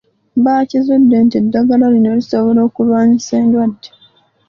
[0.43, 3.89] Baakizudde nti eddagala lino lisobola okulwanyisa endwadde.